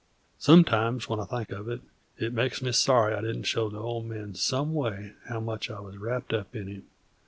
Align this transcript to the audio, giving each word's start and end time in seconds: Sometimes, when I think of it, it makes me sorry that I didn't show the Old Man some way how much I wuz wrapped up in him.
Sometimes, 0.39 1.07
when 1.07 1.19
I 1.19 1.25
think 1.25 1.51
of 1.51 1.69
it, 1.69 1.81
it 2.17 2.33
makes 2.33 2.59
me 2.63 2.71
sorry 2.71 3.11
that 3.13 3.19
I 3.19 3.27
didn't 3.27 3.43
show 3.43 3.69
the 3.69 3.77
Old 3.77 4.07
Man 4.07 4.33
some 4.33 4.73
way 4.73 5.13
how 5.29 5.39
much 5.39 5.69
I 5.69 5.79
wuz 5.79 5.91
wrapped 5.95 6.33
up 6.33 6.55
in 6.55 6.65
him. 6.65 6.87